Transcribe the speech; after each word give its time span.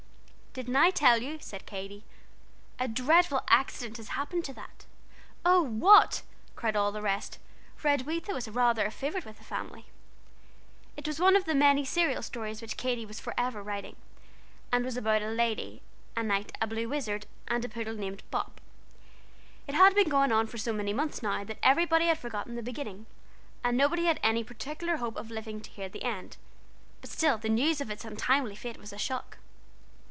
"Didn't 0.53 0.75
I 0.75 0.89
tell 0.89 1.21
you?" 1.21 1.37
said 1.39 1.65
Katy; 1.65 2.03
"a 2.77 2.85
dreadful 2.89 3.39
accident 3.47 3.95
has 3.95 4.09
happened 4.09 4.43
to 4.43 4.53
that." 4.55 4.85
"Oh, 5.45 5.61
what?" 5.61 6.23
cried 6.57 6.75
all 6.75 6.91
the 6.91 7.01
rest, 7.01 7.39
for 7.77 7.87
Edwitha 7.87 8.33
was 8.33 8.49
rather 8.49 8.85
a 8.85 8.91
favorite 8.91 9.23
with 9.23 9.37
the 9.37 9.45
family. 9.45 9.85
It 10.97 11.07
was 11.07 11.21
one 11.21 11.37
of 11.37 11.45
the 11.45 11.55
many 11.55 11.85
serial 11.85 12.21
stories 12.21 12.61
which 12.61 12.75
Katy 12.75 13.05
was 13.05 13.17
forever 13.17 13.63
writing, 13.63 13.95
and 14.73 14.83
was 14.83 14.97
about 14.97 15.21
a 15.21 15.29
lady, 15.29 15.81
a 16.17 16.21
knight, 16.23 16.51
a 16.61 16.67
blue 16.67 16.89
wizard, 16.89 17.27
and 17.47 17.63
a 17.63 17.69
poodle 17.69 17.95
named 17.95 18.21
Bop. 18.29 18.59
It 19.67 19.75
had 19.75 19.95
been 19.95 20.09
going 20.09 20.33
on 20.33 20.49
so 20.49 20.73
many 20.73 20.91
months 20.91 21.23
now, 21.23 21.45
that 21.45 21.59
everybody 21.63 22.07
had 22.07 22.19
forgotten 22.19 22.55
the 22.55 22.61
beginning, 22.61 23.05
and 23.63 23.77
nobody 23.77 24.03
had 24.03 24.19
any 24.21 24.43
particular 24.43 24.97
hope 24.97 25.15
of 25.15 25.31
living 25.31 25.61
to 25.61 25.69
hear 25.71 25.87
the 25.87 26.03
end, 26.03 26.35
but 26.99 27.09
still 27.09 27.37
the 27.37 27.47
news 27.47 27.79
of 27.79 27.89
its 27.89 28.03
untimely 28.03 28.57
fate 28.57 28.75
was 28.75 28.91
a 28.91 28.97
shock. 28.97 29.37